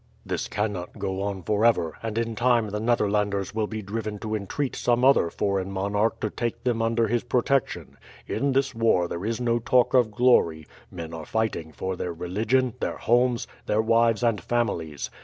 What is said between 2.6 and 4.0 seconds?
the Netherlands will be